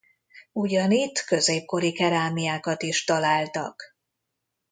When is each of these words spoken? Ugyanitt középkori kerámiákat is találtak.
Ugyanitt 0.53 1.19
középkori 1.19 1.91
kerámiákat 1.93 2.83
is 2.83 3.03
találtak. 3.03 3.83